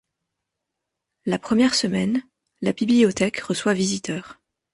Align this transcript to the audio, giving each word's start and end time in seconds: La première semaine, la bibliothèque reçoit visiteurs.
La 1.27 1.37
première 1.37 1.75
semaine, 1.75 2.23
la 2.63 2.73
bibliothèque 2.73 3.37
reçoit 3.41 3.75
visiteurs. 3.75 4.41